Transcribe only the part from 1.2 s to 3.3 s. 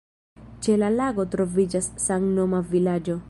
troviĝas samnoma vilaĝo.